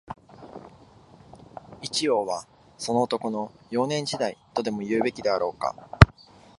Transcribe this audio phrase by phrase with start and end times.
[1.83, 2.47] 一葉は、
[2.79, 5.75] その男の、幼年時代、とでも言うべきであろうか